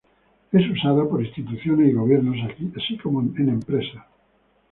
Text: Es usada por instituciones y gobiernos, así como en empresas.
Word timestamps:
Es 0.51 0.67
usada 0.67 1.07
por 1.07 1.23
instituciones 1.23 1.91
y 1.91 1.93
gobiernos, 1.93 2.35
así 2.75 2.97
como 2.97 3.21
en 3.21 3.49
empresas. 3.49 4.03